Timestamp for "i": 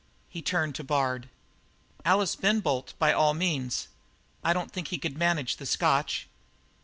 4.43-4.51